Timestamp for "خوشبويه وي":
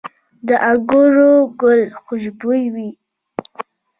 2.03-2.89